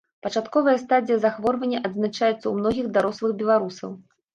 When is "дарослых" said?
3.01-3.41